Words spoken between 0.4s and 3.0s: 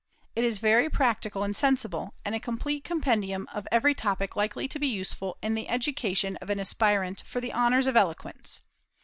is very practical and sensible, and a complete